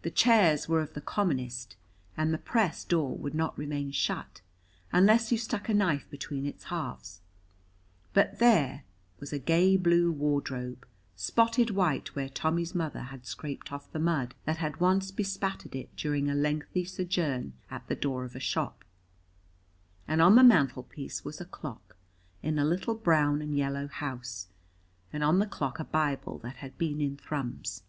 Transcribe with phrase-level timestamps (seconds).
[0.00, 1.76] The chairs were of the commonest,
[2.16, 4.40] and the press door would not remain shut
[4.90, 7.20] unless you stuck a knife between its halves;
[8.14, 8.84] but there,
[9.20, 14.34] was a gay blue wardrobe, spotted white where Tommy's mother had scraped off the mud
[14.46, 18.82] that had once bespattered it during a lengthy sojourn at the door of a shop;
[20.08, 21.98] and on the mantelpiece was a clock
[22.42, 24.48] in a little brown and yellow house,
[25.12, 27.82] and on the clock a Bible that had been in Thrums.